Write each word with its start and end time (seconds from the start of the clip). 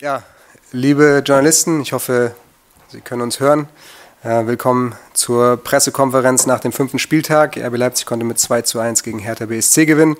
Ja, 0.00 0.22
liebe 0.70 1.24
Journalisten, 1.26 1.80
ich 1.80 1.92
hoffe, 1.92 2.32
Sie 2.86 3.00
können 3.00 3.20
uns 3.20 3.40
hören. 3.40 3.68
Äh, 4.22 4.46
willkommen 4.46 4.94
zur 5.12 5.56
Pressekonferenz 5.56 6.46
nach 6.46 6.60
dem 6.60 6.70
fünften 6.70 7.00
Spieltag. 7.00 7.56
RB 7.56 7.76
Leipzig 7.76 8.06
konnte 8.06 8.24
mit 8.24 8.38
2 8.38 8.62
zu 8.62 8.78
1 8.78 9.02
gegen 9.02 9.18
Hertha 9.18 9.46
BSC 9.46 9.86
gewinnen. 9.86 10.16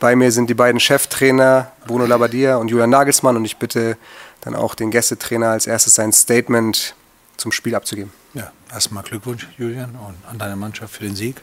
Bei 0.00 0.16
mir 0.16 0.32
sind 0.32 0.48
die 0.48 0.54
beiden 0.54 0.80
Cheftrainer 0.80 1.70
Bruno 1.86 2.06
Labbadia 2.06 2.56
und 2.56 2.68
Julian 2.68 2.88
Nagelsmann 2.88 3.36
und 3.36 3.44
ich 3.44 3.58
bitte 3.58 3.98
dann 4.40 4.54
auch 4.54 4.74
den 4.74 4.90
Gästetrainer 4.90 5.50
als 5.50 5.66
erstes 5.66 5.96
sein 5.96 6.10
Statement 6.14 6.94
zum 7.36 7.52
Spiel 7.52 7.74
abzugeben. 7.74 8.10
Ja, 8.32 8.50
erstmal 8.72 9.02
Glückwunsch, 9.02 9.46
Julian, 9.58 9.90
und 9.90 10.16
an 10.26 10.38
deine 10.38 10.56
Mannschaft 10.56 10.94
für 10.94 11.04
den 11.04 11.14
Sieg. 11.14 11.42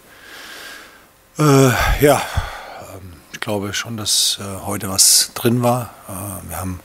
Äh, 1.38 1.70
ja, 2.02 2.20
ähm, 2.96 3.14
ich 3.32 3.40
glaube 3.40 3.76
schon, 3.76 3.96
dass 3.96 4.40
äh, 4.42 4.66
heute 4.66 4.90
was 4.90 5.34
drin 5.36 5.62
war. 5.62 5.94
Äh, 6.10 6.50
wir 6.50 6.60
haben 6.60 6.80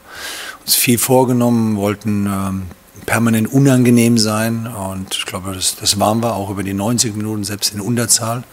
uns 0.70 0.76
viel 0.76 0.98
vorgenommen, 0.98 1.76
wollten 1.76 2.26
ähm, 2.26 2.62
permanent 3.04 3.52
unangenehm 3.52 4.18
sein 4.18 4.68
und 4.68 5.16
ich 5.16 5.26
glaube, 5.26 5.52
das, 5.52 5.74
das 5.74 5.98
waren 5.98 6.22
wir 6.22 6.36
auch 6.36 6.48
über 6.48 6.62
die 6.62 6.74
90 6.74 7.16
Minuten, 7.16 7.42
selbst 7.42 7.74
in 7.74 7.80
Unterzahl, 7.80 8.44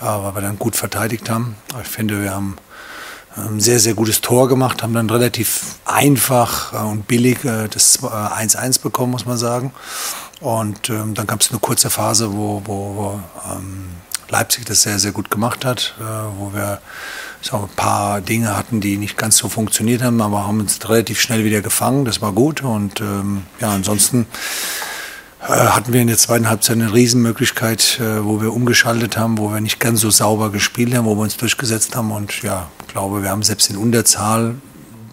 äh, 0.00 0.04
weil 0.06 0.34
wir 0.34 0.40
dann 0.40 0.58
gut 0.58 0.74
verteidigt 0.74 1.28
haben. 1.28 1.56
Ich 1.82 1.88
finde, 1.88 2.22
wir 2.22 2.30
haben 2.30 2.56
ein 3.36 3.46
ähm, 3.46 3.60
sehr, 3.60 3.78
sehr 3.78 3.92
gutes 3.92 4.22
Tor 4.22 4.48
gemacht, 4.48 4.82
haben 4.82 4.94
dann 4.94 5.10
relativ 5.10 5.76
einfach 5.84 6.72
äh, 6.72 6.76
und 6.78 7.06
billig 7.06 7.44
äh, 7.44 7.68
das 7.68 8.00
1-1 8.02 8.80
bekommen, 8.80 9.12
muss 9.12 9.26
man 9.26 9.36
sagen. 9.36 9.74
Und 10.40 10.88
ähm, 10.88 11.12
dann 11.12 11.26
gab 11.26 11.42
es 11.42 11.50
eine 11.50 11.60
kurze 11.60 11.90
Phase, 11.90 12.32
wo, 12.32 12.62
wo, 12.64 12.96
wo 12.96 13.20
ähm, 13.52 13.84
Leipzig 14.30 14.64
das 14.64 14.80
sehr, 14.80 14.98
sehr 14.98 15.12
gut 15.12 15.30
gemacht 15.30 15.66
hat, 15.66 15.94
äh, 16.00 16.02
wo 16.38 16.54
wir 16.54 16.80
so 17.42 17.56
ein 17.56 17.68
paar 17.76 18.20
Dinge 18.20 18.56
hatten, 18.56 18.80
die 18.80 18.96
nicht 18.98 19.16
ganz 19.16 19.36
so 19.36 19.48
funktioniert 19.48 20.02
haben, 20.02 20.20
aber 20.20 20.46
haben 20.46 20.60
uns 20.60 20.88
relativ 20.88 21.20
schnell 21.20 21.44
wieder 21.44 21.62
gefangen. 21.62 22.04
Das 22.04 22.20
war 22.20 22.32
gut. 22.32 22.62
Und 22.62 23.00
ähm, 23.00 23.42
ja, 23.60 23.70
ansonsten 23.70 24.26
äh, 25.42 25.46
hatten 25.46 25.92
wir 25.92 26.02
in 26.02 26.08
der 26.08 26.18
zweiten 26.18 26.48
Halbzeit 26.48 26.76
eine 26.76 26.92
Riesenmöglichkeit, 26.92 27.98
äh, 28.00 28.24
wo 28.24 28.42
wir 28.42 28.52
umgeschaltet 28.52 29.16
haben, 29.16 29.38
wo 29.38 29.52
wir 29.52 29.60
nicht 29.60 29.80
ganz 29.80 30.00
so 30.00 30.10
sauber 30.10 30.50
gespielt 30.50 30.94
haben, 30.94 31.06
wo 31.06 31.14
wir 31.14 31.22
uns 31.22 31.36
durchgesetzt 31.36 31.96
haben. 31.96 32.12
Und 32.12 32.42
ja, 32.42 32.68
ich 32.80 32.92
glaube, 32.92 33.22
wir 33.22 33.30
haben 33.30 33.42
selbst 33.42 33.70
in 33.70 33.76
Unterzahl 33.76 34.56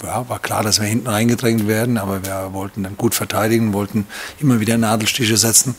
ja, 0.03 0.28
war 0.30 0.40
klar, 0.40 0.64
dass 0.64 0.80
wir 0.80 0.88
hinten 0.88 1.08
reingedrängt 1.08 1.67
werden, 1.67 1.98
aber 1.98 2.26
wir 2.26 2.50
wollten 2.53 2.84
dann 2.84 2.98
gut 2.98 3.16
verteidigen, 3.16 3.73
wollten 3.73 4.08
immer 4.39 4.59
wieder 4.59 4.78
Nadelstiche 4.78 5.38
setzen 5.38 5.76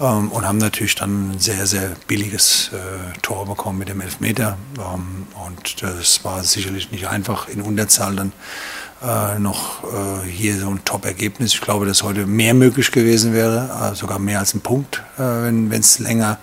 ähm, 0.00 0.30
und 0.30 0.46
haben 0.46 0.58
natürlich 0.58 0.94
dann 0.94 1.32
ein 1.32 1.38
sehr, 1.38 1.66
sehr 1.66 1.92
billiges 2.06 2.70
äh, 2.72 3.18
Tor 3.22 3.46
bekommen 3.46 3.78
mit 3.78 3.88
dem 3.88 4.00
Elfmeter. 4.00 4.56
Ähm, 4.78 5.26
und 5.46 5.82
das 5.82 6.24
war 6.24 6.42
sicherlich 6.44 6.90
nicht 6.90 7.08
einfach 7.08 7.48
in 7.48 7.62
Unterzahl 7.62 8.16
dann 8.16 8.32
äh, 9.02 9.38
noch 9.38 9.84
äh, 9.84 10.26
hier 10.28 10.58
so 10.58 10.68
ein 10.70 10.84
Top-Ergebnis. 10.84 11.54
Ich 11.54 11.60
glaube, 11.60 11.86
dass 11.86 12.02
heute 12.02 12.26
mehr 12.26 12.54
möglich 12.54 12.90
gewesen 12.90 13.32
wäre, 13.32 13.92
äh, 13.92 13.94
sogar 13.94 14.18
mehr 14.18 14.40
als 14.40 14.54
ein 14.54 14.60
Punkt, 14.60 15.02
äh, 15.18 15.22
wenn 15.22 15.72
es 15.72 15.98
länger 15.98 16.38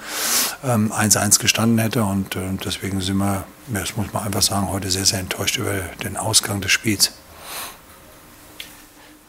1-1 0.65 1.23
ähm, 1.23 1.31
gestanden 1.39 1.77
hätte. 1.79 2.03
Und 2.03 2.35
äh, 2.35 2.39
deswegen 2.63 3.01
sind 3.01 3.17
wir, 3.17 3.43
das 3.67 3.95
muss 3.95 4.11
man 4.13 4.23
einfach 4.23 4.41
sagen, 4.41 4.71
heute 4.71 4.89
sehr, 4.89 5.05
sehr 5.05 5.19
enttäuscht 5.19 5.57
über 5.57 5.73
den 6.03 6.17
Ausgang 6.17 6.61
des 6.61 6.71
Spiels. 6.71 7.13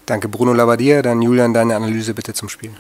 Danke, 0.06 0.28
Bruno 0.28 0.52
Labbadia. 0.52 1.02
Dann 1.02 1.20
Julian, 1.20 1.52
deine 1.52 1.76
Analyse 1.76 2.14
bitte 2.14 2.32
zum 2.32 2.48
Spiel. 2.48 2.70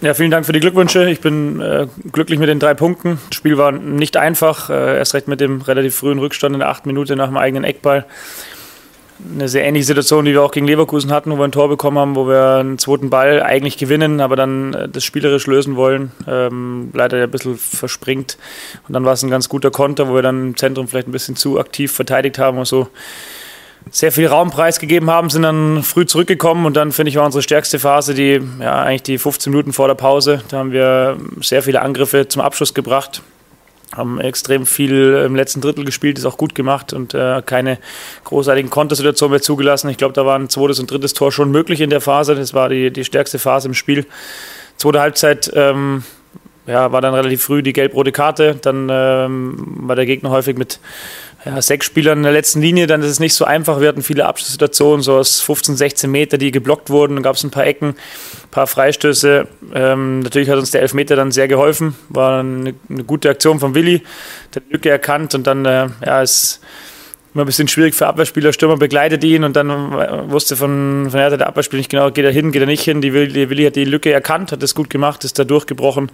Ja, 0.00 0.14
vielen 0.14 0.30
Dank 0.30 0.46
für 0.46 0.52
die 0.52 0.60
Glückwünsche. 0.60 1.10
Ich 1.10 1.20
bin 1.20 1.60
äh, 1.60 1.86
glücklich 2.10 2.38
mit 2.38 2.48
den 2.48 2.58
drei 2.58 2.72
Punkten. 2.72 3.18
Das 3.28 3.36
Spiel 3.36 3.58
war 3.58 3.70
nicht 3.70 4.16
einfach, 4.16 4.70
äh, 4.70 4.96
erst 4.96 5.12
recht 5.12 5.28
mit 5.28 5.40
dem 5.40 5.60
relativ 5.60 5.94
frühen 5.94 6.18
Rückstand 6.18 6.54
in 6.54 6.60
der 6.60 6.70
achten 6.70 6.88
Minute 6.88 7.16
nach 7.16 7.26
dem 7.26 7.36
eigenen 7.36 7.64
Eckball 7.64 8.06
eine 9.34 9.48
sehr 9.48 9.64
ähnliche 9.64 9.86
Situation, 9.86 10.24
die 10.24 10.32
wir 10.32 10.42
auch 10.42 10.50
gegen 10.50 10.66
Leverkusen 10.66 11.12
hatten, 11.12 11.30
wo 11.30 11.38
wir 11.38 11.44
ein 11.44 11.52
Tor 11.52 11.68
bekommen 11.68 11.98
haben, 11.98 12.16
wo 12.16 12.26
wir 12.28 12.56
einen 12.56 12.78
zweiten 12.78 13.10
Ball 13.10 13.42
eigentlich 13.42 13.76
gewinnen, 13.76 14.20
aber 14.20 14.36
dann 14.36 14.74
äh, 14.74 14.88
das 14.88 15.04
spielerisch 15.04 15.46
lösen 15.46 15.76
wollen. 15.76 16.12
Ähm, 16.26 16.90
leider 16.92 17.22
ein 17.22 17.30
bisschen 17.30 17.56
verspringt. 17.56 18.38
Und 18.86 18.94
dann 18.94 19.04
war 19.04 19.12
es 19.12 19.22
ein 19.22 19.30
ganz 19.30 19.48
guter 19.48 19.70
Konter, 19.70 20.08
wo 20.08 20.14
wir 20.14 20.22
dann 20.22 20.48
im 20.48 20.56
Zentrum 20.56 20.88
vielleicht 20.88 21.08
ein 21.08 21.12
bisschen 21.12 21.36
zu 21.36 21.58
aktiv 21.58 21.92
verteidigt 21.92 22.38
haben 22.38 22.58
und 22.58 22.66
so 22.66 22.88
sehr 23.90 24.12
viel 24.12 24.26
Raum 24.26 24.50
preisgegeben 24.50 25.10
haben, 25.10 25.30
sind 25.30 25.42
dann 25.42 25.82
früh 25.82 26.04
zurückgekommen 26.04 26.66
und 26.66 26.76
dann 26.76 26.92
finde 26.92 27.10
ich 27.10 27.16
war 27.16 27.24
unsere 27.24 27.42
stärkste 27.42 27.78
Phase 27.78 28.12
die 28.12 28.40
ja 28.60 28.82
eigentlich 28.82 29.02
die 29.04 29.18
15 29.18 29.50
Minuten 29.50 29.72
vor 29.72 29.88
der 29.88 29.94
Pause. 29.94 30.42
Da 30.48 30.58
haben 30.58 30.72
wir 30.72 31.16
sehr 31.40 31.62
viele 31.62 31.80
Angriffe 31.80 32.28
zum 32.28 32.42
Abschluss 32.42 32.74
gebracht 32.74 33.22
haben 33.94 34.20
extrem 34.20 34.66
viel 34.66 35.24
im 35.26 35.34
letzten 35.34 35.60
Drittel 35.60 35.84
gespielt, 35.84 36.18
ist 36.18 36.24
auch 36.24 36.36
gut 36.36 36.54
gemacht 36.54 36.92
und 36.92 37.14
äh, 37.14 37.42
keine 37.44 37.78
großartigen 38.24 38.70
Kontersituationen 38.70 39.32
mehr 39.32 39.42
zugelassen. 39.42 39.88
Ich 39.88 39.96
glaube, 39.96 40.14
da 40.14 40.24
war 40.24 40.38
ein 40.38 40.48
zweites 40.48 40.78
und 40.78 40.90
drittes 40.90 41.14
Tor 41.14 41.32
schon 41.32 41.50
möglich 41.50 41.80
in 41.80 41.90
der 41.90 42.00
Phase. 42.00 42.34
Das 42.34 42.54
war 42.54 42.68
die, 42.68 42.92
die 42.92 43.04
stärkste 43.04 43.38
Phase 43.38 43.68
im 43.68 43.74
Spiel. 43.74 44.06
Zweite 44.76 45.00
Halbzeit 45.00 45.50
ähm, 45.54 46.04
ja, 46.66 46.92
war 46.92 47.00
dann 47.00 47.14
relativ 47.14 47.42
früh 47.42 47.62
die 47.62 47.72
gelb-rote 47.72 48.12
Karte. 48.12 48.56
Dann 48.62 48.88
ähm, 48.90 49.56
war 49.80 49.96
der 49.96 50.06
Gegner 50.06 50.30
häufig 50.30 50.56
mit 50.56 50.78
ja, 51.44 51.62
sechs 51.62 51.86
Spielern 51.86 52.18
in 52.18 52.24
der 52.24 52.32
letzten 52.32 52.60
Linie, 52.60 52.86
dann 52.86 53.00
ist 53.02 53.08
es 53.08 53.20
nicht 53.20 53.34
so 53.34 53.44
einfach. 53.44 53.80
Wir 53.80 53.88
hatten 53.88 54.02
viele 54.02 54.26
Abschlusssituationen, 54.26 55.02
so 55.02 55.16
aus 55.16 55.40
15, 55.40 55.76
16 55.76 56.10
Meter, 56.10 56.36
die 56.36 56.50
geblockt 56.50 56.90
wurden. 56.90 57.16
Dann 57.16 57.22
gab 57.22 57.36
es 57.36 57.44
ein 57.44 57.50
paar 57.50 57.66
Ecken, 57.66 57.88
ein 57.88 58.50
paar 58.50 58.66
Freistöße. 58.66 59.48
Ähm, 59.74 60.20
natürlich 60.20 60.50
hat 60.50 60.58
uns 60.58 60.70
der 60.70 60.82
Elfmeter 60.82 61.16
dann 61.16 61.32
sehr 61.32 61.48
geholfen. 61.48 61.96
War 62.10 62.40
eine, 62.40 62.74
eine 62.88 63.04
gute 63.04 63.30
Aktion 63.30 63.58
von 63.58 63.74
Willi, 63.74 64.02
der 64.54 64.62
Lücke 64.68 64.90
erkannt 64.90 65.34
und 65.34 65.46
dann 65.46 65.64
äh, 65.64 65.88
ja, 66.04 66.22
ist 66.22 66.60
immer 67.34 67.44
ein 67.44 67.46
bisschen 67.46 67.68
schwierig 67.68 67.94
für 67.94 68.06
Abwehrspieler. 68.06 68.52
Stürmer 68.52 68.76
begleitet 68.76 69.22
ihn 69.24 69.44
und 69.44 69.54
dann 69.54 69.70
wusste 70.30 70.56
von, 70.56 71.08
von 71.10 71.20
Hertha 71.20 71.36
der 71.36 71.46
Abwehrspieler 71.46 71.78
nicht 71.78 71.90
genau, 71.90 72.10
geht 72.10 72.24
er 72.24 72.32
hin, 72.32 72.50
geht 72.50 72.62
er 72.62 72.66
nicht 72.66 72.82
hin. 72.82 73.00
Die 73.00 73.12
Willi, 73.12 73.50
Willi 73.50 73.64
hat 73.64 73.76
die 73.76 73.84
Lücke 73.84 74.12
erkannt, 74.12 74.52
hat 74.52 74.62
das 74.62 74.74
gut 74.74 74.90
gemacht, 74.90 75.24
ist 75.24 75.38
da 75.38 75.44
durchgebrochen. 75.44 76.10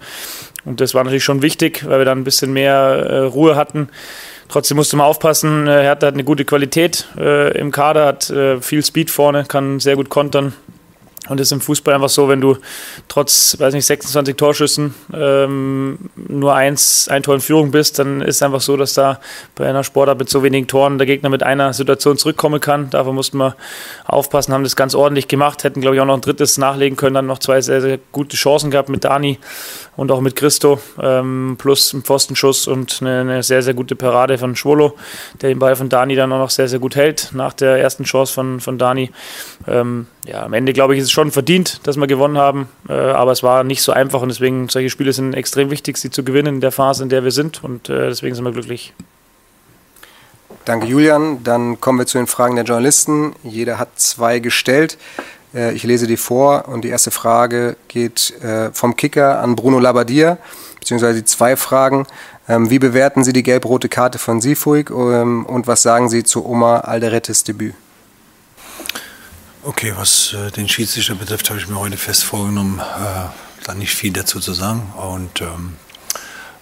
Und 0.65 0.79
das 0.79 0.93
war 0.93 1.03
natürlich 1.03 1.23
schon 1.23 1.41
wichtig, 1.41 1.83
weil 1.87 1.99
wir 1.99 2.05
dann 2.05 2.19
ein 2.19 2.23
bisschen 2.23 2.53
mehr 2.53 2.73
äh, 2.73 3.17
Ruhe 3.19 3.55
hatten. 3.55 3.89
Trotzdem 4.49 4.77
musste 4.77 4.95
man 4.95 5.07
aufpassen, 5.07 5.67
äh, 5.67 5.81
Hertha 5.81 6.07
hat 6.07 6.13
eine 6.13 6.23
gute 6.23 6.45
Qualität 6.45 7.07
äh, 7.17 7.57
im 7.57 7.71
Kader, 7.71 8.05
hat 8.05 8.29
äh, 8.29 8.61
viel 8.61 8.83
Speed 8.83 9.09
vorne, 9.09 9.45
kann 9.45 9.79
sehr 9.79 9.95
gut 9.95 10.09
kontern. 10.09 10.53
Und 11.29 11.39
es 11.39 11.47
ist 11.47 11.51
im 11.51 11.61
Fußball 11.61 11.93
einfach 11.93 12.09
so, 12.09 12.29
wenn 12.29 12.41
du 12.41 12.57
trotz, 13.07 13.57
weiß 13.59 13.73
nicht, 13.73 13.85
26 13.85 14.35
Torschüssen 14.35 14.93
ähm, 15.13 15.97
nur 16.15 16.55
eins, 16.55 17.07
ein 17.09 17.23
Tor 17.23 17.35
in 17.35 17.41
Führung 17.41 17.71
bist, 17.71 17.99
dann 17.99 18.21
ist 18.21 18.37
es 18.37 18.41
einfach 18.41 18.61
so, 18.61 18.77
dass 18.77 18.93
da 18.93 19.19
bei 19.55 19.67
einer 19.67 19.83
Sportart 19.83 20.19
mit 20.19 20.29
so 20.29 20.43
wenigen 20.43 20.67
Toren 20.67 20.97
der 20.97 21.07
Gegner 21.07 21.29
mit 21.29 21.43
einer 21.43 21.73
Situation 21.73 22.17
zurückkommen 22.17 22.61
kann. 22.61 22.89
Dafür 22.89 23.13
mussten 23.13 23.37
wir 23.37 23.55
aufpassen, 24.05 24.53
haben 24.53 24.63
das 24.63 24.75
ganz 24.75 24.95
ordentlich 24.95 25.27
gemacht, 25.27 25.63
hätten, 25.63 25.81
glaube 25.81 25.95
ich, 25.95 26.01
auch 26.01 26.05
noch 26.05 26.15
ein 26.15 26.21
drittes 26.21 26.57
nachlegen 26.57 26.97
können, 26.97 27.15
dann 27.15 27.25
noch 27.25 27.39
zwei 27.39 27.61
sehr, 27.61 27.81
sehr 27.81 27.99
gute 28.11 28.37
Chancen 28.37 28.71
gehabt 28.71 28.89
mit 28.89 29.03
Dani 29.03 29.39
und 29.97 30.11
auch 30.11 30.21
mit 30.21 30.35
Christo, 30.35 30.79
ähm, 31.01 31.55
plus 31.57 31.93
ein 31.93 32.03
Pfostenschuss 32.03 32.67
und 32.67 32.99
eine, 33.01 33.21
eine, 33.21 33.43
sehr, 33.43 33.61
sehr 33.63 33.73
gute 33.73 33.95
Parade 33.95 34.37
von 34.37 34.55
Schwolo, 34.55 34.95
der 35.41 35.49
den 35.49 35.59
Ball 35.59 35.75
von 35.75 35.89
Dani 35.89 36.15
dann 36.15 36.31
auch 36.31 36.37
noch 36.37 36.51
sehr, 36.51 36.67
sehr 36.67 36.79
gut 36.79 36.95
hält, 36.95 37.31
nach 37.33 37.53
der 37.53 37.79
ersten 37.79 38.03
Chance 38.03 38.33
von, 38.33 38.59
von 38.59 38.77
Dani. 38.77 39.11
Ähm, 39.67 40.07
ja, 40.25 40.43
am 40.43 40.53
Ende, 40.53 40.73
glaube 40.73 40.93
ich, 40.93 40.99
ist 40.99 41.05
es 41.05 41.11
schon 41.17 41.31
verdient, 41.31 41.79
dass 41.87 41.97
wir 41.97 42.05
gewonnen 42.05 42.37
haben, 42.37 42.69
äh, 42.87 42.93
aber 42.93 43.31
es 43.31 43.41
war 43.41 43.63
nicht 43.63 43.81
so 43.81 43.91
einfach 43.91 44.21
und 44.21 44.29
deswegen, 44.29 44.69
solche 44.69 44.91
Spiele 44.91 45.11
sind 45.13 45.33
extrem 45.33 45.71
wichtig, 45.71 45.97
sie 45.97 46.11
zu 46.11 46.23
gewinnen 46.23 46.55
in 46.57 46.61
der 46.61 46.71
Phase, 46.71 47.01
in 47.01 47.09
der 47.09 47.23
wir 47.23 47.31
sind 47.31 47.63
und 47.63 47.89
äh, 47.89 48.09
deswegen 48.09 48.35
sind 48.35 48.45
wir 48.45 48.51
glücklich. 48.51 48.93
Danke, 50.65 50.85
Julian. 50.85 51.43
Dann 51.43 51.81
kommen 51.81 51.97
wir 51.97 52.05
zu 52.05 52.19
den 52.19 52.27
Fragen 52.27 52.55
der 52.55 52.65
Journalisten. 52.65 53.33
Jeder 53.41 53.79
hat 53.79 53.99
zwei 53.99 54.37
gestellt. 54.37 54.99
Äh, 55.55 55.73
ich 55.73 55.83
lese 55.85 56.05
die 56.05 56.17
vor 56.17 56.67
und 56.67 56.83
die 56.83 56.89
erste 56.89 57.09
Frage 57.09 57.77
geht 57.87 58.35
vom 58.73 58.95
Kicker 58.95 59.39
an 59.39 59.55
Bruno 59.55 59.79
Labbadia, 59.79 60.37
beziehungsweise 60.79 61.21
die 61.21 61.25
zwei 61.25 61.55
Fragen. 61.55 62.05
Ähm, 62.47 62.69
wie 62.69 62.77
bewerten 62.77 63.23
Sie 63.23 63.33
die 63.33 63.41
gelb-rote 63.41 63.89
Karte 63.89 64.19
von 64.19 64.39
Sifuig 64.39 64.91
ähm, 64.91 65.47
und 65.47 65.65
was 65.65 65.81
sagen 65.81 66.09
Sie 66.09 66.23
zu 66.23 66.45
Omar 66.45 66.87
Alderetes 66.87 67.43
Debüt? 67.43 67.73
Okay, 69.67 69.93
was 69.97 70.31
äh, 70.31 70.49
den 70.49 70.69
Schiedsrichter 70.69 71.15
betrifft, 71.15 71.49
habe 71.49 71.59
ich 71.59 71.67
mir 71.67 71.77
heute 71.77 71.97
fest 71.97 72.23
vorgenommen, 72.23 72.79
äh, 72.79 73.65
da 73.65 73.73
nicht 73.73 73.93
viel 73.93 74.13
dazu 74.13 74.39
zu 74.39 74.53
sagen. 74.53 74.93
Und 74.95 75.41
ähm, 75.41 75.73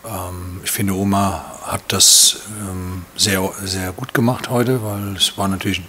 ähm, 0.03 0.61
ich 0.63 0.71
finde, 0.71 0.93
Oma 0.93 1.59
hat 1.61 1.83
das 1.89 2.39
ähm, 2.61 3.05
sehr, 3.15 3.47
sehr 3.63 3.91
gut 3.91 4.15
gemacht 4.15 4.49
heute, 4.49 4.83
weil 4.83 5.15
es 5.15 5.37
war 5.37 5.47
natürlich 5.47 5.83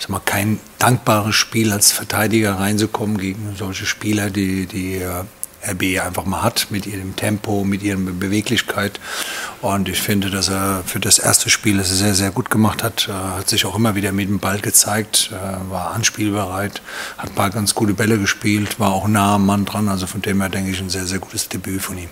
sag 0.00 0.08
mal, 0.08 0.20
kein 0.24 0.58
dankbares 0.80 1.36
Spiel 1.36 1.72
als 1.72 1.92
Verteidiger 1.92 2.58
reinzukommen 2.58 3.18
gegen 3.18 3.54
solche 3.56 3.86
Spieler, 3.86 4.28
die, 4.28 4.66
die 4.66 4.96
äh, 4.96 5.22
RB 5.66 6.00
einfach 6.00 6.24
mal 6.24 6.42
hat 6.42 6.68
mit 6.70 6.86
ihrem 6.86 7.16
Tempo, 7.16 7.64
mit 7.64 7.82
ihrer 7.82 7.98
Beweglichkeit. 7.98 9.00
Und 9.60 9.88
ich 9.88 10.00
finde, 10.00 10.30
dass 10.30 10.48
er 10.48 10.82
für 10.86 11.00
das 11.00 11.18
erste 11.18 11.50
Spiel 11.50 11.80
es 11.80 11.90
sehr, 11.90 12.14
sehr 12.14 12.30
gut 12.30 12.50
gemacht 12.50 12.82
hat. 12.82 13.08
Er 13.08 13.38
hat 13.38 13.48
sich 13.48 13.66
auch 13.66 13.76
immer 13.76 13.94
wieder 13.94 14.12
mit 14.12 14.28
dem 14.28 14.38
Ball 14.38 14.60
gezeigt, 14.60 15.30
war 15.68 15.92
anspielbereit, 15.92 16.80
hat 17.16 17.30
ein 17.30 17.34
paar 17.34 17.50
ganz 17.50 17.74
gute 17.74 17.94
Bälle 17.94 18.18
gespielt, 18.18 18.78
war 18.78 18.92
auch 18.92 19.08
nah 19.08 19.34
am 19.34 19.46
Mann 19.46 19.64
dran. 19.64 19.88
Also 19.88 20.06
von 20.06 20.22
dem 20.22 20.40
her 20.40 20.48
denke 20.48 20.70
ich 20.70 20.80
ein 20.80 20.90
sehr, 20.90 21.06
sehr 21.06 21.18
gutes 21.18 21.48
Debüt 21.48 21.82
von 21.82 21.98
ihm. 21.98 22.10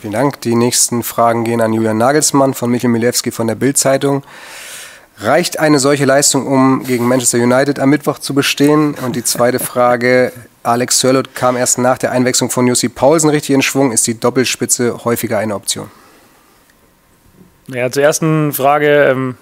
Vielen 0.00 0.12
Dank. 0.12 0.40
Die 0.42 0.54
nächsten 0.54 1.02
Fragen 1.02 1.44
gehen 1.44 1.60
an 1.60 1.72
Julian 1.72 1.96
Nagelsmann 1.96 2.52
von 2.52 2.70
Michael 2.70 2.90
Milewski 2.90 3.30
von 3.30 3.46
der 3.46 3.54
Bild-Zeitung. 3.54 4.22
Reicht 5.18 5.60
eine 5.60 5.78
solche 5.78 6.04
Leistung, 6.04 6.46
um 6.46 6.82
gegen 6.84 7.06
Manchester 7.06 7.38
United 7.38 7.78
am 7.78 7.88
Mittwoch 7.88 8.18
zu 8.18 8.34
bestehen? 8.34 8.94
Und 8.94 9.14
die 9.16 9.24
zweite 9.24 9.60
Frage, 9.60 10.32
Alex 10.64 11.00
Sörlot 11.00 11.34
kam 11.34 11.56
erst 11.56 11.78
nach 11.78 11.98
der 11.98 12.10
Einwechslung 12.12 12.50
von 12.50 12.66
Jussi 12.66 12.88
Paulsen 12.88 13.30
richtig 13.30 13.54
in 13.54 13.62
Schwung. 13.62 13.92
Ist 13.92 14.06
die 14.06 14.18
Doppelspitze 14.18 15.04
häufiger 15.04 15.38
eine 15.38 15.54
Option? 15.54 15.90
Ja, 17.68 17.90
zur 17.90 18.02
ersten 18.02 18.52
Frage. 18.52 19.04
Ähm, 19.04 19.36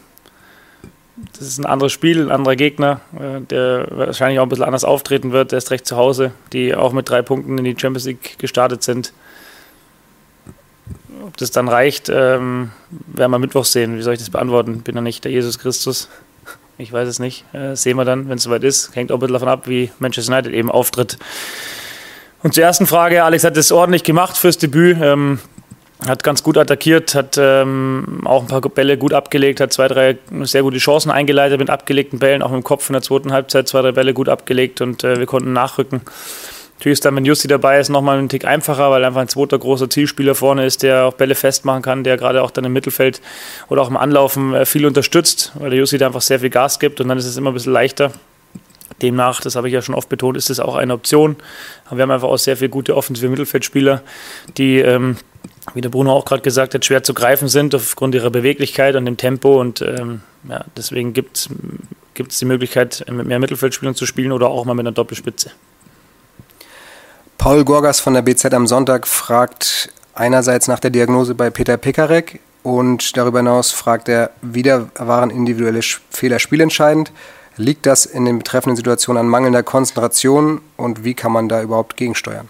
das 1.39 1.47
ist 1.47 1.59
ein 1.59 1.67
anderes 1.67 1.93
Spiel, 1.93 2.23
ein 2.23 2.31
anderer 2.31 2.57
Gegner, 2.57 3.01
äh, 3.19 3.41
der 3.41 3.87
wahrscheinlich 3.91 4.39
auch 4.39 4.45
ein 4.45 4.49
bisschen 4.49 4.65
anders 4.65 4.85
auftreten 4.85 5.33
wird. 5.33 5.53
Der 5.53 5.59
ist 5.59 5.71
recht 5.71 5.87
zu 5.87 5.97
Hause, 5.97 6.33
die 6.53 6.75
auch 6.75 6.93
mit 6.93 7.09
drei 7.09 7.23
Punkten 7.23 7.59
in 7.59 7.65
die 7.65 7.77
Champions 7.79 8.07
League 8.07 8.39
gestartet 8.39 8.83
sind. 8.83 9.13
Ob 11.25 11.37
das 11.37 11.51
dann 11.51 11.69
reicht, 11.69 12.09
ähm, 12.09 12.73
werden 12.91 13.31
wir 13.31 13.39
Mittwoch 13.39 13.65
sehen. 13.65 13.97
Wie 13.97 14.03
soll 14.03 14.15
ich 14.15 14.19
das 14.19 14.31
beantworten? 14.31 14.81
Bin 14.81 14.95
ja 14.97 15.01
nicht 15.01 15.25
der 15.25 15.31
Jesus 15.31 15.59
Christus. 15.59 16.09
Ich 16.79 16.93
weiß 16.93 17.09
es 17.09 17.19
nicht. 17.19 17.45
Äh, 17.53 17.77
sehen 17.77 17.97
wir 17.97 18.05
dann, 18.05 18.29
wenn 18.29 18.37
es 18.37 18.45
soweit 18.45 18.65
ist. 18.65 18.95
Hängt 18.97 19.13
auch 19.13 19.17
ein 19.17 19.21
bisschen 19.21 19.35
davon 19.35 19.49
ab, 19.49 19.69
wie 19.69 19.91
Manchester 19.99 20.33
United 20.33 20.53
eben 20.53 20.71
auftritt. 20.71 21.19
Und 22.43 22.55
zur 22.55 22.65
ersten 22.65 22.87
Frage, 22.87 23.23
Alex 23.23 23.45
hat 23.45 23.57
es 23.57 23.71
ordentlich 23.71 24.03
gemacht 24.05 24.37
fürs 24.37 24.59
Debüt. 24.59 24.99
Ähm, 25.01 25.39
hat 26.07 26.25
ganz 26.25 26.43
gut 26.43 26.59
attackiert, 26.59 27.15
hat 27.15 27.37
ähm, 27.39 28.23
auch 28.25 28.43
ein 28.43 28.49
paar 28.49 28.61
Bälle 28.61 28.99
gut 28.99 29.13
abgelegt, 29.13 29.61
hat 29.61 29.73
zwei, 29.73 29.87
drei 29.87 30.19
sehr 30.43 30.63
gute 30.63 30.79
Chancen 30.79 31.11
eingeleitet 31.11 31.61
mit 31.61 31.71
abgelegten 31.71 32.19
Bällen, 32.19 32.43
auch 32.43 32.51
mit 32.51 32.61
dem 32.61 32.65
Kopf 32.65 32.89
in 32.89 32.95
der 32.95 33.03
zweiten 33.03 33.33
Halbzeit 33.33 33.69
zwei, 33.69 33.83
drei 33.83 33.93
Bälle 33.93 34.13
gut 34.13 34.29
abgelegt 34.29 34.81
und 34.81 35.05
äh, 35.05 35.19
wir 35.19 35.27
konnten 35.27 35.53
nachrücken. 35.53 36.01
Natürlich 36.83 36.97
ist 36.97 37.05
dann, 37.05 37.15
wenn 37.15 37.25
Justi 37.25 37.47
dabei 37.47 37.79
ist, 37.79 37.91
nochmal 37.91 38.19
ein 38.19 38.29
Tick 38.29 38.45
einfacher, 38.45 38.91
weil 38.91 39.05
einfach 39.05 39.21
ein 39.21 39.29
zweiter 39.29 39.57
großer 39.57 39.89
Zielspieler 39.89 40.35
vorne 40.35 40.67
ist, 40.67 40.83
der 40.83 41.05
auch 41.05 41.15
Bälle 41.15 41.37
festmachen 41.37 41.81
kann, 41.81 42.03
der 42.03 42.17
gerade 42.17 42.43
auch 42.43 42.51
dann 42.51 42.65
im 42.65 42.73
Mittelfeld 42.73 43.21
oder 43.69 43.83
auch 43.83 43.89
im 43.89 43.97
Anlaufen 43.97 44.53
äh, 44.53 44.67
viel 44.67 44.85
unterstützt, 44.85 45.53
weil 45.55 45.71
der 45.71 45.79
Justi 45.79 45.97
da 45.97 46.09
einfach 46.09 46.23
sehr 46.23 46.41
viel 46.41 46.51
Gas 46.51 46.81
gibt 46.81 47.01
und 47.01 47.07
dann 47.07 47.19
ist 47.19 47.27
es 47.27 47.37
immer 47.37 47.53
ein 47.53 47.55
bisschen 47.55 47.73
leichter. 47.73 48.11
Demnach, 49.01 49.41
das 49.43 49.55
habe 49.55 49.69
ich 49.69 49.75
ja 49.75 49.81
schon 49.81 49.95
oft 49.95 50.09
betont, 50.09 50.37
ist 50.37 50.51
es 50.51 50.59
auch 50.59 50.75
eine 50.75 50.93
Option. 50.93 51.37
Aber 51.87 51.99
wir 51.99 52.03
haben 52.03 52.11
einfach 52.11 52.27
auch 52.27 52.37
sehr 52.37 52.57
viele 52.57 52.71
gute 52.71 52.97
offensive 52.97 53.29
Mittelfeldspieler, 53.29 54.03
die 54.59 54.81
ähm, 54.81 55.19
wie 55.75 55.83
der 55.83 55.89
Bruno 55.89 56.11
auch 56.11 56.25
gerade 56.25 56.43
gesagt 56.43 56.75
hat, 56.75 56.85
schwer 56.85 57.05
zu 57.05 57.15
greifen 57.15 57.47
sind 57.47 57.77
aufgrund 57.77 58.17
ihrer 58.17 58.31
Beweglichkeit 58.31 58.97
und 58.97 59.05
dem 59.05 59.17
Tempo. 59.17 59.61
Und 59.61 59.83
ähm, 59.83 60.23
ja, 60.49 60.65
deswegen 60.77 61.13
gibt 61.13 61.49
es 62.17 62.39
die 62.41 62.45
Möglichkeit, 62.45 63.05
mit 63.09 63.29
mehr 63.29 63.39
Mittelfeldspielern 63.39 63.95
zu 63.95 64.05
spielen 64.05 64.33
oder 64.33 64.49
auch 64.49 64.65
mal 64.65 64.75
mit 64.75 64.83
einer 64.83 64.93
Doppelspitze. 64.93 65.53
Paul 67.43 67.65
Gorgas 67.65 67.99
von 67.99 68.15
der 68.15 68.23
BZ 68.23 68.55
am 68.55 68.69
Sonntag 68.69 69.05
fragt 69.05 69.93
einerseits 70.15 70.69
nach 70.69 70.79
der 70.79 70.91
Diagnose 70.91 71.35
bei 71.35 71.51
Peter 71.51 71.77
Pekarek 71.77 72.39
und 72.63 73.17
darüber 73.17 73.41
hinaus 73.41 73.73
fragt 73.73 74.09
er, 74.09 74.31
wieder 74.43 74.91
waren 74.95 75.29
individuelle 75.29 75.81
Fehler 75.83 76.39
spielentscheidend. 76.39 77.11
Liegt 77.57 77.85
das 77.87 78.07
in 78.07 78.27
den 78.27 78.39
betreffenden 78.39 78.77
Situationen 78.77 79.23
an 79.23 79.27
mangelnder 79.27 79.65
Konzentration 79.65 80.61
und 80.77 81.03
wie 81.03 81.15
kann 81.15 81.33
man 81.33 81.49
da 81.49 81.63
überhaupt 81.63 81.97
gegensteuern? 81.97 82.49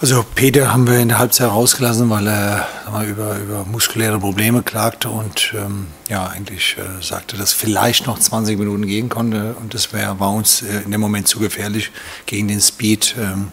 Also 0.00 0.24
Peter 0.36 0.72
haben 0.72 0.86
wir 0.86 1.00
in 1.00 1.08
der 1.08 1.18
Halbzeit 1.18 1.50
rausgelassen, 1.50 2.08
weil 2.08 2.28
er 2.28 2.68
mal, 2.88 3.04
über, 3.04 3.36
über 3.36 3.64
muskuläre 3.64 4.20
Probleme 4.20 4.62
klagte 4.62 5.08
und 5.08 5.52
ähm, 5.56 5.88
ja 6.08 6.28
eigentlich 6.28 6.76
äh, 6.78 7.02
sagte, 7.02 7.36
dass 7.36 7.52
vielleicht 7.52 8.06
noch 8.06 8.16
20 8.16 8.56
Minuten 8.60 8.86
gehen 8.86 9.08
konnte 9.08 9.54
und 9.54 9.74
das 9.74 9.92
wär, 9.92 10.20
war 10.20 10.30
uns 10.30 10.62
äh, 10.62 10.82
in 10.84 10.92
dem 10.92 11.00
Moment 11.00 11.26
zu 11.26 11.40
gefährlich 11.40 11.90
gegen 12.26 12.46
den 12.46 12.60
Speed 12.60 13.16
ähm, 13.18 13.50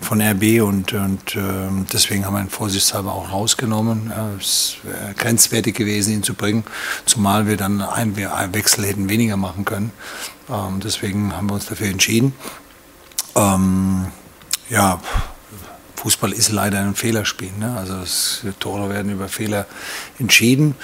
von 0.00 0.20
RB 0.20 0.62
und, 0.62 0.92
und 0.94 1.36
ähm, 1.36 1.86
deswegen 1.92 2.26
haben 2.26 2.34
wir 2.34 2.40
ihn 2.40 2.50
vorsichtshalber 2.50 3.12
auch 3.12 3.30
rausgenommen. 3.30 4.10
Äh, 4.10 4.42
es 4.42 4.78
wäre 4.82 5.14
grenzwertig 5.14 5.76
gewesen, 5.76 6.12
ihn 6.12 6.22
zu 6.24 6.34
bringen, 6.34 6.64
zumal 7.06 7.46
wir 7.46 7.56
dann 7.56 7.80
einen, 7.80 8.16
einen 8.16 8.52
Wechsel 8.52 8.84
hätten 8.84 9.08
weniger 9.08 9.36
machen 9.36 9.64
können. 9.64 9.92
Ähm, 10.50 10.80
deswegen 10.82 11.36
haben 11.36 11.48
wir 11.48 11.54
uns 11.54 11.66
dafür 11.66 11.86
entschieden. 11.86 12.34
Ähm, 13.36 14.06
ja, 14.68 14.98
Fußball 16.04 16.32
ist 16.32 16.52
leider 16.52 16.80
ein 16.80 16.94
Fehlerspiel. 16.94 17.50
Ne? 17.58 17.74
Also 17.78 17.94
das, 17.94 18.42
Tore 18.60 18.90
werden 18.90 19.10
über 19.10 19.28
Fehler 19.28 19.64
entschieden. 20.18 20.74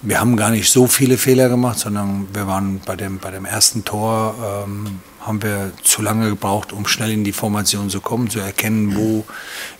Wir 0.00 0.20
haben 0.20 0.38
gar 0.38 0.48
nicht 0.48 0.72
so 0.72 0.86
viele 0.86 1.18
Fehler 1.18 1.50
gemacht, 1.50 1.78
sondern 1.78 2.28
wir 2.32 2.46
waren 2.46 2.80
bei 2.80 2.96
dem, 2.96 3.18
bei 3.18 3.30
dem 3.30 3.44
ersten 3.44 3.84
Tor, 3.84 4.64
ähm, 4.66 5.00
haben 5.20 5.42
wir 5.42 5.72
zu 5.82 6.00
lange 6.00 6.30
gebraucht, 6.30 6.72
um 6.72 6.86
schnell 6.86 7.10
in 7.10 7.24
die 7.24 7.32
Formation 7.32 7.90
zu 7.90 8.00
kommen, 8.00 8.30
zu 8.30 8.40
erkennen, 8.40 8.96
wo 8.96 9.26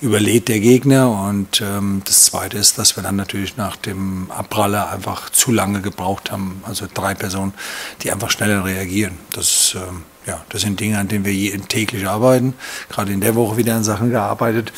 überlädt 0.02 0.48
der 0.48 0.60
Gegner. 0.60 1.10
Und 1.28 1.62
ähm, 1.62 2.02
das 2.04 2.26
Zweite 2.26 2.58
ist, 2.58 2.76
dass 2.76 2.96
wir 2.96 3.02
dann 3.02 3.16
natürlich 3.16 3.56
nach 3.56 3.76
dem 3.76 4.30
Abpraller 4.30 4.90
einfach 4.90 5.30
zu 5.30 5.50
lange 5.50 5.80
gebraucht 5.80 6.30
haben. 6.30 6.62
Also 6.64 6.86
drei 6.92 7.14
Personen, 7.14 7.54
die 8.02 8.12
einfach 8.12 8.30
schneller 8.30 8.66
reagieren. 8.66 9.16
Das 9.32 9.74
ähm, 9.76 10.02
ja, 10.26 10.42
das 10.48 10.62
sind 10.62 10.80
Dinge, 10.80 10.98
an 10.98 11.08
denen 11.08 11.24
wir 11.24 11.68
täglich 11.68 12.06
arbeiten. 12.06 12.54
Gerade 12.88 13.12
in 13.12 13.20
der 13.20 13.34
Woche 13.34 13.56
wieder 13.56 13.74
an 13.74 13.84
Sachen 13.84 14.10
gearbeitet. 14.10 14.72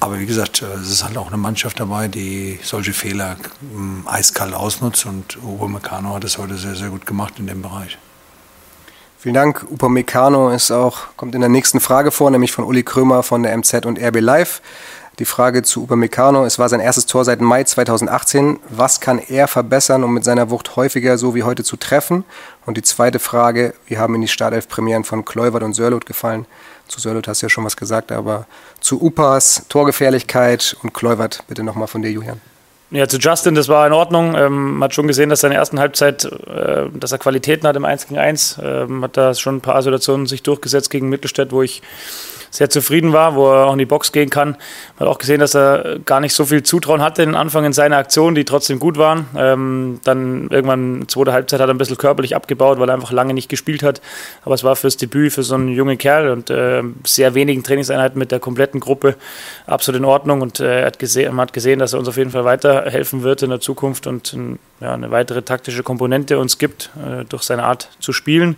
Aber 0.00 0.18
wie 0.18 0.26
gesagt, 0.26 0.62
äh, 0.62 0.66
es 0.80 0.90
ist 0.90 1.04
halt 1.04 1.16
auch 1.16 1.28
eine 1.28 1.36
Mannschaft 1.36 1.78
dabei, 1.78 2.08
die 2.08 2.58
solche 2.62 2.92
Fehler 2.92 3.36
ähm, 3.74 4.04
eiskalt 4.06 4.54
ausnutzt. 4.54 5.06
Und 5.06 5.38
Uwe 5.42 5.68
Meccano 5.68 6.14
hat 6.14 6.24
es 6.24 6.38
heute 6.38 6.56
sehr, 6.56 6.74
sehr 6.74 6.88
gut 6.88 7.06
gemacht 7.06 7.34
in 7.38 7.46
dem 7.46 7.62
Bereich. 7.62 7.98
Vielen 9.18 9.34
Dank. 9.34 9.66
Upamecano 9.70 10.48
ist 10.48 10.70
auch, 10.70 11.14
kommt 11.18 11.34
in 11.34 11.42
der 11.42 11.50
nächsten 11.50 11.78
Frage 11.78 12.10
vor, 12.10 12.30
nämlich 12.30 12.52
von 12.52 12.64
Uli 12.64 12.82
Krömer 12.82 13.22
von 13.22 13.42
der 13.42 13.54
MZ 13.54 13.84
und 13.84 13.98
RB 13.98 14.18
Live. 14.18 14.62
Die 15.20 15.26
Frage 15.26 15.62
zu 15.62 15.82
Upamecano, 15.82 16.46
es 16.46 16.58
war 16.58 16.70
sein 16.70 16.80
erstes 16.80 17.04
Tor 17.04 17.26
seit 17.26 17.42
Mai 17.42 17.62
2018. 17.62 18.58
Was 18.70 19.00
kann 19.00 19.18
er 19.18 19.48
verbessern, 19.48 20.02
um 20.02 20.14
mit 20.14 20.24
seiner 20.24 20.48
Wucht 20.48 20.76
häufiger 20.76 21.18
so 21.18 21.34
wie 21.34 21.42
heute 21.42 21.62
zu 21.62 21.76
treffen? 21.76 22.24
Und 22.64 22.78
die 22.78 22.82
zweite 22.82 23.18
Frage, 23.18 23.74
wir 23.86 23.98
haben 23.98 24.14
in 24.14 24.22
die 24.22 24.28
Startelf-Premieren 24.28 25.04
von 25.04 25.26
Kluivert 25.26 25.62
und 25.62 25.74
Sörlot 25.74 26.06
gefallen. 26.06 26.46
Zu 26.88 27.00
Sörlot 27.00 27.28
hast 27.28 27.42
du 27.42 27.46
ja 27.46 27.50
schon 27.50 27.66
was 27.66 27.76
gesagt, 27.76 28.12
aber 28.12 28.46
zu 28.80 28.98
Upas, 29.02 29.66
Torgefährlichkeit 29.68 30.74
und 30.82 30.94
Kluivert 30.94 31.44
bitte 31.48 31.64
nochmal 31.64 31.86
von 31.86 32.00
dir, 32.00 32.10
Julian. 32.10 32.40
Ja, 32.90 33.06
zu 33.06 33.18
Justin, 33.18 33.54
das 33.54 33.68
war 33.68 33.86
in 33.86 33.92
Ordnung. 33.92 34.34
Ähm, 34.34 34.78
man 34.78 34.84
hat 34.84 34.94
schon 34.94 35.06
gesehen, 35.06 35.28
dass 35.28 35.42
er 35.42 35.48
in 35.48 35.52
der 35.52 35.60
ersten 35.60 35.78
Halbzeit, 35.78 36.24
äh, 36.24 36.86
dass 36.94 37.12
er 37.12 37.18
Qualitäten 37.18 37.68
hat 37.68 37.76
im 37.76 37.84
1 37.84 38.06
gegen 38.06 38.18
1. 38.18 38.58
Ähm, 38.62 39.04
hat 39.04 39.18
da 39.18 39.34
schon 39.34 39.56
ein 39.56 39.60
paar 39.60 39.82
Situationen 39.82 40.26
sich 40.26 40.42
durchgesetzt 40.42 40.88
gegen 40.88 41.10
Mittelstädt, 41.10 41.52
wo 41.52 41.60
ich 41.60 41.82
sehr 42.50 42.68
zufrieden 42.68 43.12
war, 43.12 43.34
wo 43.34 43.50
er 43.50 43.66
auch 43.66 43.72
in 43.72 43.78
die 43.78 43.86
Box 43.86 44.12
gehen 44.12 44.28
kann. 44.28 44.50
Man 44.98 45.08
hat 45.08 45.08
auch 45.08 45.18
gesehen, 45.18 45.40
dass 45.40 45.54
er 45.54 46.00
gar 46.04 46.20
nicht 46.20 46.34
so 46.34 46.44
viel 46.44 46.62
Zutrauen 46.62 47.00
hatte 47.00 47.22
in 47.22 47.34
Anfang 47.34 47.64
in 47.64 47.72
seiner 47.72 47.96
Aktion, 47.96 48.34
die 48.34 48.44
trotzdem 48.44 48.78
gut 48.78 48.98
waren. 48.98 49.26
Ähm, 49.36 50.00
dann 50.04 50.48
irgendwann 50.50 51.04
zweite 51.08 51.32
Halbzeit 51.32 51.60
hat 51.60 51.68
er 51.68 51.74
ein 51.74 51.78
bisschen 51.78 51.96
körperlich 51.96 52.34
abgebaut, 52.34 52.78
weil 52.80 52.88
er 52.88 52.94
einfach 52.94 53.12
lange 53.12 53.34
nicht 53.34 53.48
gespielt 53.48 53.82
hat. 53.82 54.00
Aber 54.44 54.54
es 54.54 54.64
war 54.64 54.76
fürs 54.76 54.96
Debüt 54.96 55.32
für 55.32 55.42
so 55.42 55.54
einen 55.54 55.68
jungen 55.68 55.98
Kerl 55.98 56.30
und 56.30 56.50
äh, 56.50 56.82
sehr 57.04 57.34
wenigen 57.34 57.62
Trainingseinheiten 57.62 58.18
mit 58.18 58.32
der 58.32 58.40
kompletten 58.40 58.80
Gruppe 58.80 59.14
absolut 59.66 60.00
in 60.00 60.04
Ordnung. 60.04 60.40
Und 60.40 60.60
äh, 60.60 60.84
hat 60.84 60.98
gesehen, 60.98 61.34
man 61.34 61.46
hat 61.46 61.52
gesehen, 61.52 61.78
dass 61.78 61.92
er 61.92 62.00
uns 62.00 62.08
auf 62.08 62.16
jeden 62.16 62.30
Fall 62.30 62.44
weiterhelfen 62.44 63.22
wird 63.22 63.42
in 63.42 63.50
der 63.50 63.60
Zukunft 63.60 64.06
und 64.06 64.36
ja, 64.80 64.94
eine 64.94 65.10
weitere 65.10 65.42
taktische 65.42 65.82
Komponente 65.82 66.38
uns 66.38 66.58
gibt 66.58 66.90
äh, 66.96 67.24
durch 67.24 67.42
seine 67.42 67.64
Art 67.64 67.90
zu 68.00 68.12
spielen. 68.12 68.56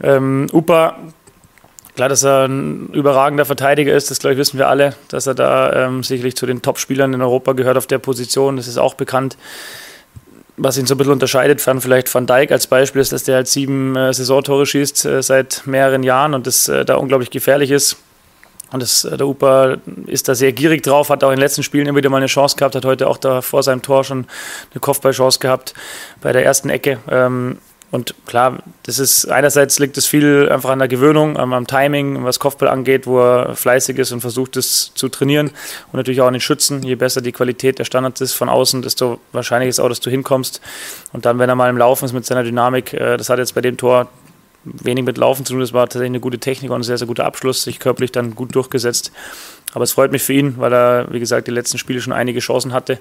Ähm, 0.00 0.46
Upa 0.52 0.96
Klar, 1.98 2.08
dass 2.10 2.22
er 2.22 2.44
ein 2.44 2.90
überragender 2.92 3.44
Verteidiger 3.44 3.92
ist, 3.92 4.08
das 4.08 4.20
glaube 4.20 4.34
ich 4.34 4.38
wissen 4.38 4.56
wir 4.56 4.68
alle, 4.68 4.94
dass 5.08 5.26
er 5.26 5.34
da 5.34 5.72
ähm, 5.72 6.04
sicherlich 6.04 6.36
zu 6.36 6.46
den 6.46 6.62
Top-Spielern 6.62 7.12
in 7.12 7.20
Europa 7.20 7.54
gehört 7.54 7.76
auf 7.76 7.88
der 7.88 7.98
Position, 7.98 8.56
das 8.56 8.68
ist 8.68 8.78
auch 8.78 8.94
bekannt. 8.94 9.36
Was 10.56 10.78
ihn 10.78 10.86
so 10.86 10.94
ein 10.94 10.98
bisschen 10.98 11.14
unterscheidet 11.14 11.60
von 11.60 11.80
vielleicht 11.80 12.14
Van 12.14 12.24
Dijk 12.24 12.52
als 12.52 12.68
Beispiel 12.68 13.02
ist, 13.02 13.10
dass 13.10 13.24
der 13.24 13.34
halt 13.34 13.48
sieben 13.48 13.96
äh, 13.96 14.12
Saisontore 14.12 14.64
schießt 14.64 15.06
äh, 15.06 15.22
seit 15.24 15.62
mehreren 15.66 16.04
Jahren 16.04 16.34
und 16.34 16.46
das 16.46 16.68
äh, 16.68 16.84
da 16.84 16.94
unglaublich 16.94 17.30
gefährlich 17.30 17.72
ist. 17.72 17.96
Und 18.70 18.80
das, 18.80 19.04
äh, 19.04 19.16
der 19.16 19.26
Upa 19.26 19.78
ist 20.06 20.28
da 20.28 20.36
sehr 20.36 20.52
gierig 20.52 20.84
drauf, 20.84 21.10
hat 21.10 21.24
auch 21.24 21.30
in 21.30 21.34
den 21.34 21.40
letzten 21.40 21.64
Spielen 21.64 21.88
immer 21.88 21.98
wieder 21.98 22.10
mal 22.10 22.18
eine 22.18 22.26
Chance 22.26 22.54
gehabt, 22.54 22.76
hat 22.76 22.84
heute 22.84 23.08
auch 23.08 23.18
da 23.18 23.42
vor 23.42 23.64
seinem 23.64 23.82
Tor 23.82 24.04
schon 24.04 24.18
eine 24.70 24.80
Kopfballchance 24.80 25.40
gehabt 25.40 25.74
bei 26.20 26.32
der 26.32 26.44
ersten 26.44 26.70
Ecke. 26.70 26.98
Ähm, 27.10 27.58
und 27.90 28.14
klar, 28.26 28.58
das 28.82 28.98
ist 28.98 29.30
einerseits 29.30 29.78
liegt 29.78 29.96
es 29.96 30.06
viel 30.06 30.48
einfach 30.50 30.68
an 30.70 30.78
der 30.78 30.88
Gewöhnung, 30.88 31.38
am, 31.38 31.66
Timing, 31.66 32.22
was 32.22 32.38
Kopfball 32.38 32.68
angeht, 32.68 33.06
wo 33.06 33.18
er 33.18 33.56
fleißig 33.56 33.98
ist 33.98 34.12
und 34.12 34.20
versucht, 34.20 34.58
es 34.58 34.92
zu 34.94 35.08
trainieren. 35.08 35.48
Und 35.90 35.94
natürlich 35.94 36.20
auch 36.20 36.26
an 36.26 36.34
den 36.34 36.40
Schützen. 36.40 36.82
Je 36.82 36.96
besser 36.96 37.22
die 37.22 37.32
Qualität 37.32 37.78
der 37.78 37.84
Standards 37.84 38.20
ist 38.20 38.34
von 38.34 38.50
außen, 38.50 38.82
desto 38.82 39.20
wahrscheinlicher 39.32 39.70
ist 39.70 39.80
auch, 39.80 39.88
dass 39.88 40.00
du 40.00 40.10
hinkommst. 40.10 40.60
Und 41.14 41.24
dann, 41.24 41.38
wenn 41.38 41.48
er 41.48 41.54
mal 41.54 41.70
im 41.70 41.78
Laufen 41.78 42.04
ist 42.04 42.12
mit 42.12 42.26
seiner 42.26 42.44
Dynamik, 42.44 42.92
äh, 42.92 43.16
das 43.16 43.30
hat 43.30 43.38
jetzt 43.38 43.54
bei 43.54 43.62
dem 43.62 43.78
Tor 43.78 44.08
wenig 44.64 45.04
mit 45.04 45.16
Laufen 45.16 45.46
zu 45.46 45.54
tun. 45.54 45.60
Das 45.60 45.72
war 45.72 45.86
tatsächlich 45.86 46.10
eine 46.10 46.20
gute 46.20 46.38
Technik 46.38 46.70
und 46.70 46.80
ein 46.80 46.82
sehr, 46.82 46.98
sehr 46.98 47.06
guter 47.06 47.24
Abschluss, 47.24 47.62
sich 47.62 47.78
körperlich 47.78 48.12
dann 48.12 48.34
gut 48.34 48.54
durchgesetzt. 48.54 49.12
Aber 49.74 49.84
es 49.84 49.92
freut 49.92 50.12
mich 50.12 50.22
für 50.22 50.32
ihn, 50.32 50.54
weil 50.58 50.72
er, 50.72 51.06
wie 51.10 51.20
gesagt, 51.20 51.46
die 51.46 51.52
letzten 51.52 51.78
Spiele 51.78 52.00
schon 52.00 52.12
einige 52.12 52.40
Chancen 52.40 52.72
hatte. 52.72 52.98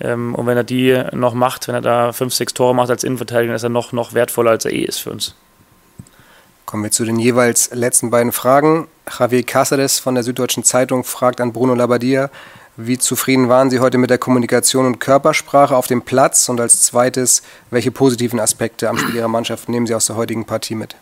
Ähm, 0.00 0.34
und 0.34 0.46
wenn 0.46 0.56
er 0.56 0.64
die 0.64 1.02
noch 1.12 1.34
macht, 1.34 1.68
wenn 1.68 1.74
er 1.74 1.80
da 1.80 2.12
fünf, 2.12 2.32
sechs 2.34 2.54
Tore 2.54 2.74
macht 2.74 2.90
als 2.90 3.04
Innenverteidiger, 3.04 3.54
ist 3.54 3.62
er 3.62 3.68
noch, 3.68 3.92
noch 3.92 4.14
wertvoller, 4.14 4.52
als 4.52 4.64
er 4.64 4.72
eh 4.72 4.84
ist 4.84 4.98
für 4.98 5.10
uns. 5.10 5.34
Kommen 6.64 6.82
wir 6.82 6.90
zu 6.90 7.04
den 7.04 7.18
jeweils 7.18 7.70
letzten 7.72 8.10
beiden 8.10 8.32
Fragen. 8.32 8.88
Javier 9.18 9.42
Cáceres 9.42 10.00
von 10.00 10.14
der 10.14 10.24
Süddeutschen 10.24 10.64
Zeitung 10.64 11.04
fragt 11.04 11.40
an 11.40 11.52
Bruno 11.52 11.74
Labbadia, 11.74 12.30
Wie 12.76 12.98
zufrieden 12.98 13.48
waren 13.48 13.70
Sie 13.70 13.80
heute 13.80 13.98
mit 13.98 14.10
der 14.10 14.18
Kommunikation 14.18 14.86
und 14.86 14.98
Körpersprache 15.00 15.76
auf 15.76 15.86
dem 15.86 16.02
Platz? 16.02 16.48
Und 16.48 16.60
als 16.60 16.82
zweites, 16.82 17.42
welche 17.70 17.90
positiven 17.90 18.38
Aspekte 18.38 18.88
am 18.88 18.98
Spiel 18.98 19.16
Ihrer 19.16 19.28
Mannschaft 19.28 19.68
nehmen 19.68 19.86
Sie 19.86 19.94
aus 19.94 20.06
der 20.06 20.16
heutigen 20.16 20.44
Partie 20.44 20.74
mit? 20.74 20.94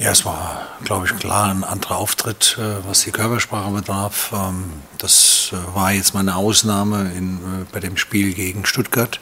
Ja, 0.00 0.12
es 0.12 0.24
war, 0.24 0.68
glaube 0.84 1.06
ich, 1.06 1.16
klar 1.16 1.50
ein 1.50 1.64
anderer 1.64 1.96
Auftritt, 1.96 2.56
äh, 2.56 2.86
was 2.86 3.00
die 3.00 3.10
Körpersprache 3.10 3.72
betraf. 3.72 4.30
Ähm, 4.32 4.66
das 4.98 5.52
äh, 5.52 5.74
war 5.74 5.90
jetzt 5.90 6.14
mal 6.14 6.20
eine 6.20 6.36
Ausnahme 6.36 7.10
in, 7.16 7.38
äh, 7.38 7.64
bei 7.72 7.80
dem 7.80 7.96
Spiel 7.96 8.32
gegen 8.32 8.64
Stuttgart. 8.64 9.18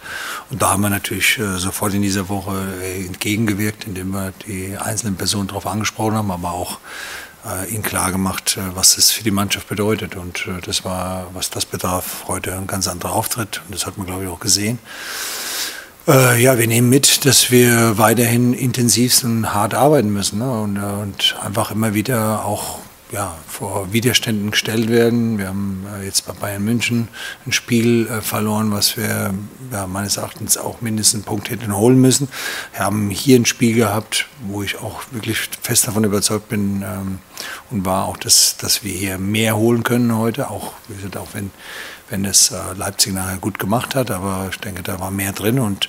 Und 0.50 0.60
da 0.60 0.72
haben 0.72 0.82
wir 0.82 0.90
natürlich 0.90 1.40
sofort 1.56 1.94
in 1.94 2.02
dieser 2.02 2.28
Woche 2.28 2.54
entgegengewirkt, 3.06 3.86
indem 3.86 4.10
wir 4.10 4.34
die 4.46 4.76
einzelnen 4.76 5.16
Personen 5.16 5.48
darauf 5.48 5.66
angesprochen 5.66 6.14
haben, 6.14 6.30
aber 6.30 6.50
auch 6.50 6.78
ihnen 7.70 7.84
klar 7.84 8.10
gemacht, 8.10 8.58
was 8.74 8.98
es 8.98 9.12
für 9.12 9.22
die 9.22 9.30
Mannschaft 9.30 9.68
bedeutet. 9.68 10.16
Und 10.16 10.48
das 10.64 10.84
war, 10.84 11.28
was 11.32 11.48
das 11.48 11.64
betraf, 11.64 12.24
heute 12.26 12.56
ein 12.56 12.66
ganz 12.66 12.88
anderer 12.88 13.12
Auftritt. 13.12 13.62
Und 13.66 13.74
das 13.74 13.86
hat 13.86 13.98
man, 13.98 14.06
glaube 14.06 14.24
ich, 14.24 14.28
auch 14.28 14.40
gesehen. 14.40 14.80
Äh, 16.08 16.40
ja, 16.40 16.56
wir 16.56 16.68
nehmen 16.68 16.88
mit, 16.88 17.24
dass 17.24 17.50
wir 17.50 17.98
weiterhin 17.98 18.54
intensivst 18.54 19.24
und 19.24 19.52
hart 19.52 19.74
arbeiten 19.74 20.12
müssen 20.12 20.38
ne? 20.38 20.60
und, 20.60 20.76
äh, 20.76 20.80
und, 20.80 21.36
einfach 21.42 21.72
immer 21.72 21.94
wieder 21.94 22.44
auch 22.44 22.78
ja, 23.12 23.36
vor 23.46 23.92
Widerständen 23.92 24.50
gestellt 24.50 24.88
werden. 24.88 25.38
Wir 25.38 25.48
haben 25.48 25.86
äh, 25.94 26.04
jetzt 26.04 26.26
bei 26.26 26.32
Bayern 26.32 26.64
München 26.64 27.08
ein 27.46 27.52
Spiel 27.52 28.08
äh, 28.08 28.20
verloren, 28.20 28.72
was 28.72 28.96
wir 28.96 29.32
ja, 29.70 29.86
meines 29.86 30.16
Erachtens 30.16 30.56
auch 30.56 30.80
mindestens 30.80 31.20
einen 31.20 31.24
Punkt 31.24 31.50
hätten 31.50 31.74
holen 31.76 32.00
müssen. 32.00 32.28
Wir 32.72 32.80
haben 32.80 33.10
hier 33.10 33.38
ein 33.38 33.46
Spiel 33.46 33.74
gehabt, 33.74 34.26
wo 34.48 34.62
ich 34.62 34.78
auch 34.78 35.02
wirklich 35.12 35.38
fest 35.62 35.86
davon 35.86 36.04
überzeugt 36.04 36.48
bin 36.48 36.82
ähm, 36.82 37.18
und 37.70 37.84
war 37.84 38.06
auch, 38.06 38.16
dass, 38.16 38.56
dass 38.56 38.82
wir 38.82 38.92
hier 38.92 39.18
mehr 39.18 39.56
holen 39.56 39.84
können 39.84 40.16
heute, 40.16 40.50
auch, 40.50 40.72
wie 40.88 40.96
gesagt, 40.96 41.16
auch 41.16 41.28
wenn 41.32 41.50
wenn 42.08 42.24
es 42.24 42.50
äh, 42.50 42.56
Leipzig 42.76 43.12
nachher 43.12 43.38
gut 43.38 43.58
gemacht 43.58 43.94
hat. 43.94 44.10
Aber 44.10 44.48
ich 44.50 44.58
denke, 44.58 44.82
da 44.82 45.00
war 45.00 45.10
mehr 45.10 45.32
drin 45.32 45.58
und 45.58 45.88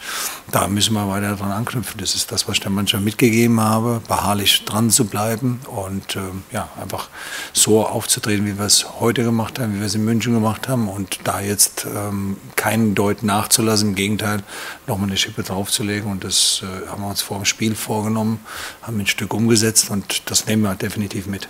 da 0.51 0.67
müssen 0.67 0.93
wir 0.93 1.07
weiter 1.07 1.35
dran 1.35 1.51
anknüpfen. 1.51 1.99
Das 1.99 2.15
ist 2.15 2.31
das, 2.31 2.47
was 2.47 2.55
ich 2.55 2.61
der 2.61 2.71
Mannschaft 2.71 3.03
mitgegeben 3.03 3.61
habe, 3.61 4.01
beharrlich 4.07 4.65
dran 4.65 4.89
zu 4.89 5.05
bleiben 5.05 5.61
und 5.67 6.15
äh, 6.15 6.21
ja, 6.51 6.69
einfach 6.81 7.06
so 7.53 7.85
aufzutreten, 7.85 8.45
wie 8.45 8.57
wir 8.57 8.65
es 8.65 8.99
heute 8.99 9.23
gemacht 9.23 9.59
haben, 9.59 9.75
wie 9.75 9.79
wir 9.79 9.85
es 9.85 9.95
in 9.95 10.05
München 10.05 10.33
gemacht 10.33 10.67
haben 10.67 10.87
und 10.89 11.19
da 11.23 11.39
jetzt 11.39 11.85
ähm, 11.85 12.37
keinen 12.55 12.95
Deut 12.95 13.23
nachzulassen, 13.23 13.89
im 13.89 13.95
Gegenteil, 13.95 14.43
nochmal 14.87 15.09
eine 15.09 15.17
Schippe 15.17 15.43
draufzulegen 15.43 16.11
und 16.11 16.23
das 16.23 16.63
äh, 16.63 16.87
haben 16.89 17.01
wir 17.01 17.09
uns 17.09 17.21
vor 17.21 17.37
dem 17.37 17.45
Spiel 17.45 17.75
vorgenommen, 17.75 18.39
haben 18.81 18.99
ein 18.99 19.07
Stück 19.07 19.33
umgesetzt 19.33 19.89
und 19.89 20.29
das 20.29 20.45
nehmen 20.45 20.63
wir 20.63 20.75
definitiv 20.75 21.27
mit. 21.27 21.47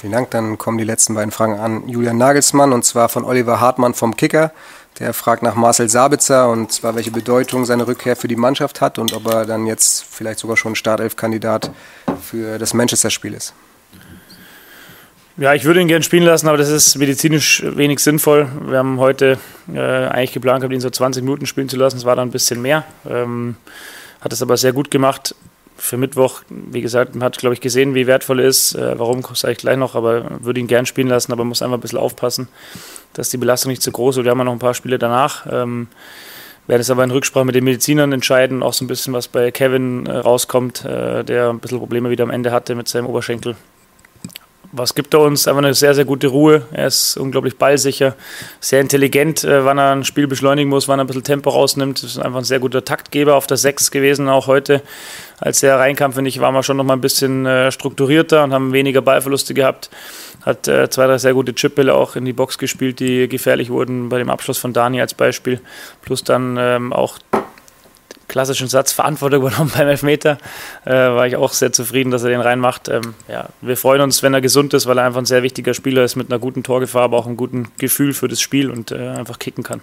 Vielen 0.00 0.12
Dank. 0.12 0.30
Dann 0.30 0.58
kommen 0.58 0.78
die 0.78 0.84
letzten 0.84 1.14
beiden 1.14 1.32
Fragen 1.32 1.58
an 1.58 1.88
Julian 1.88 2.18
Nagelsmann 2.18 2.72
und 2.72 2.84
zwar 2.84 3.08
von 3.08 3.24
Oliver 3.24 3.58
Hartmann 3.58 3.94
vom 3.94 4.16
Kicker. 4.16 4.52
Der 5.00 5.12
fragt 5.12 5.42
nach 5.42 5.56
Marcel 5.56 5.88
Sabitzer 5.88 6.48
und 6.48 6.70
zwar 6.70 6.94
welche 6.94 7.10
Bedeutung 7.10 7.64
seine 7.64 7.88
Rückkehr 7.88 8.14
für 8.14 8.28
die 8.28 8.36
Mannschaft 8.36 8.80
hat 8.80 9.00
und 9.00 9.12
ob 9.12 9.26
er 9.26 9.44
dann 9.44 9.66
jetzt 9.66 10.04
vielleicht 10.04 10.38
sogar 10.38 10.56
schon 10.56 10.76
Startelf-Kandidat 10.76 11.72
für 12.22 12.58
das 12.58 12.74
Manchester-Spiel 12.74 13.34
ist. 13.34 13.54
Ja, 15.40 15.54
ich 15.54 15.64
würde 15.64 15.80
ihn 15.80 15.86
gerne 15.86 16.02
spielen 16.02 16.24
lassen, 16.24 16.48
aber 16.48 16.58
das 16.58 16.68
ist 16.68 16.96
medizinisch 16.96 17.62
wenig 17.64 18.00
sinnvoll. 18.00 18.48
Wir 18.66 18.78
haben 18.78 18.98
heute 18.98 19.38
äh, 19.72 19.78
eigentlich 19.78 20.32
geplant 20.32 20.64
ihn 20.64 20.80
so 20.80 20.90
20 20.90 21.22
Minuten 21.22 21.46
spielen 21.46 21.68
zu 21.68 21.76
lassen. 21.76 21.96
Es 21.96 22.04
war 22.04 22.16
dann 22.16 22.26
ein 22.26 22.32
bisschen 22.32 22.60
mehr. 22.60 22.82
Ähm, 23.08 23.54
hat 24.20 24.32
es 24.32 24.42
aber 24.42 24.56
sehr 24.56 24.72
gut 24.72 24.90
gemacht 24.90 25.36
für 25.76 25.96
Mittwoch, 25.96 26.42
wie 26.48 26.80
gesagt, 26.80 27.14
man 27.14 27.22
hat, 27.22 27.38
glaube 27.38 27.54
ich, 27.54 27.60
gesehen, 27.60 27.94
wie 27.94 28.08
wertvoll 28.08 28.40
er 28.40 28.48
ist. 28.48 28.74
Äh, 28.74 28.98
warum, 28.98 29.22
sage 29.34 29.52
ich 29.52 29.58
gleich 29.58 29.76
noch, 29.76 29.94
aber 29.94 30.24
würde 30.40 30.58
ihn 30.58 30.66
gern 30.66 30.86
spielen 30.86 31.06
lassen, 31.06 31.30
aber 31.30 31.44
muss 31.44 31.62
einfach 31.62 31.78
ein 31.78 31.82
bisschen 31.82 32.00
aufpassen, 32.00 32.48
dass 33.12 33.30
die 33.30 33.36
Belastung 33.36 33.70
nicht 33.70 33.82
zu 33.82 33.92
groß 33.92 34.16
ist. 34.16 34.24
Wir 34.24 34.32
haben 34.32 34.38
ja 34.38 34.44
noch 34.44 34.52
ein 34.52 34.58
paar 34.58 34.74
Spiele 34.74 34.98
danach. 34.98 35.46
Ähm, 35.48 35.86
werden 36.66 36.80
es 36.80 36.90
aber 36.90 37.04
in 37.04 37.12
Rücksprache 37.12 37.44
mit 37.44 37.54
den 37.54 37.62
Medizinern 37.62 38.10
entscheiden, 38.10 38.60
auch 38.64 38.72
so 38.72 38.84
ein 38.84 38.88
bisschen, 38.88 39.14
was 39.14 39.28
bei 39.28 39.52
Kevin 39.52 40.06
äh, 40.06 40.16
rauskommt, 40.16 40.84
äh, 40.84 41.22
der 41.22 41.50
ein 41.50 41.60
bisschen 41.60 41.78
Probleme 41.78 42.10
wieder 42.10 42.24
am 42.24 42.30
Ende 42.30 42.50
hatte 42.50 42.74
mit 42.74 42.88
seinem 42.88 43.06
Oberschenkel 43.06 43.54
was 44.72 44.94
gibt 44.94 45.14
er 45.14 45.20
uns? 45.20 45.48
Einfach 45.48 45.62
eine 45.62 45.74
sehr, 45.74 45.94
sehr 45.94 46.04
gute 46.04 46.26
Ruhe. 46.26 46.62
Er 46.72 46.86
ist 46.86 47.16
unglaublich 47.16 47.56
ballsicher, 47.56 48.14
sehr 48.60 48.80
intelligent, 48.80 49.44
äh, 49.44 49.64
wann 49.64 49.78
er 49.78 49.92
ein 49.92 50.04
Spiel 50.04 50.26
beschleunigen 50.26 50.68
muss, 50.68 50.88
wann 50.88 50.98
er 50.98 51.04
ein 51.04 51.06
bisschen 51.06 51.24
Tempo 51.24 51.50
rausnimmt. 51.50 52.02
Das 52.02 52.10
ist 52.10 52.18
einfach 52.18 52.38
ein 52.38 52.44
sehr 52.44 52.60
guter 52.60 52.84
Taktgeber 52.84 53.34
auf 53.34 53.46
der 53.46 53.56
6 53.56 53.90
gewesen, 53.90 54.28
auch 54.28 54.46
heute. 54.46 54.82
Als 55.38 55.62
er 55.62 55.78
reinkam, 55.78 56.12
finde 56.12 56.28
ich, 56.28 56.40
waren 56.40 56.54
wir 56.54 56.62
schon 56.62 56.76
noch 56.76 56.84
mal 56.84 56.94
ein 56.94 57.00
bisschen 57.00 57.46
äh, 57.46 57.70
strukturierter 57.70 58.44
und 58.44 58.52
haben 58.52 58.72
weniger 58.72 59.00
Ballverluste 59.00 59.54
gehabt. 59.54 59.88
Hat 60.44 60.68
äh, 60.68 60.90
zwei, 60.90 61.06
drei 61.06 61.18
sehr 61.18 61.34
gute 61.34 61.54
Chipbälle 61.54 61.94
auch 61.94 62.16
in 62.16 62.24
die 62.24 62.32
Box 62.32 62.58
gespielt, 62.58 63.00
die 63.00 63.28
gefährlich 63.28 63.70
wurden, 63.70 64.08
bei 64.08 64.18
dem 64.18 64.30
Abschluss 64.30 64.58
von 64.58 64.72
Dani 64.72 65.00
als 65.00 65.14
Beispiel. 65.14 65.60
Plus 66.02 66.24
dann 66.24 66.56
ähm, 66.58 66.92
auch 66.92 67.18
klassischen 68.28 68.68
Satz 68.68 68.92
Verantwortung 68.92 69.40
übernommen 69.46 69.72
beim 69.74 69.88
Elfmeter. 69.88 70.38
Äh, 70.84 70.92
war 70.92 71.26
ich 71.26 71.36
auch 71.36 71.52
sehr 71.52 71.72
zufrieden, 71.72 72.10
dass 72.10 72.22
er 72.22 72.30
den 72.30 72.40
reinmacht. 72.40 72.88
Ähm, 72.88 73.14
ja, 73.26 73.48
wir 73.60 73.76
freuen 73.76 74.02
uns, 74.02 74.22
wenn 74.22 74.34
er 74.34 74.40
gesund 74.40 74.74
ist, 74.74 74.86
weil 74.86 74.98
er 74.98 75.04
einfach 75.04 75.20
ein 75.20 75.26
sehr 75.26 75.42
wichtiger 75.42 75.74
Spieler 75.74 76.04
ist 76.04 76.16
mit 76.16 76.30
einer 76.30 76.38
guten 76.38 76.62
Torgefahr, 76.62 77.02
aber 77.02 77.16
auch 77.16 77.26
einem 77.26 77.36
guten 77.36 77.68
Gefühl 77.78 78.14
für 78.14 78.28
das 78.28 78.40
Spiel 78.40 78.70
und 78.70 78.92
äh, 78.92 79.08
einfach 79.08 79.38
kicken 79.38 79.64
kann. 79.64 79.82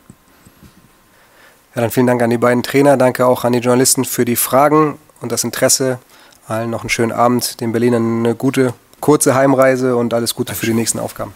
Ja, 1.75 1.82
dann 1.82 1.92
vielen 1.92 2.08
Dank 2.08 2.22
an 2.22 2.30
die 2.30 2.38
beiden 2.38 2.64
Trainer, 2.64 2.96
danke 2.96 3.25
auch 3.25 3.44
an 3.44 3.52
die 3.52 3.60
Journalisten 3.60 4.06
für 4.06 4.24
die 4.24 4.38
Fragen 4.38 4.98
und 5.20 5.32
das 5.32 5.44
Interesse. 5.44 6.00
Allen 6.48 6.70
noch 6.70 6.82
einen 6.82 6.90
schönen 6.90 7.12
Abend, 7.12 7.60
den 7.60 7.72
Berlinern 7.72 8.20
eine 8.20 8.36
gute, 8.36 8.74
kurze 9.02 9.36
Heimreise 9.36 9.96
und 9.96 10.14
alles 10.14 10.36
Gute 10.36 10.54
für 10.54 10.68
die 10.68 10.74
nächsten 10.74 11.00
Aufgaben. 11.00 11.34